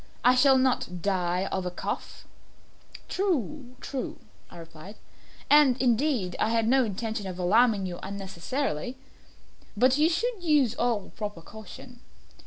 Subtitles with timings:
[0.23, 2.25] I shall not die of a cough."
[3.07, 4.17] "True true,"
[4.49, 4.95] I replied;
[5.47, 8.97] "and, indeed, I had no intention of alarming you unnecessarily
[9.77, 11.99] but you should use all proper caution.